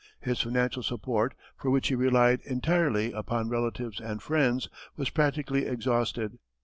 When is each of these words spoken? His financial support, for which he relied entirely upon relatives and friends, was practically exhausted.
His 0.19 0.41
financial 0.41 0.81
support, 0.81 1.35
for 1.55 1.69
which 1.69 1.89
he 1.89 1.93
relied 1.93 2.41
entirely 2.41 3.11
upon 3.11 3.49
relatives 3.49 3.99
and 3.99 4.19
friends, 4.19 4.67
was 4.97 5.11
practically 5.11 5.67
exhausted. 5.67 6.39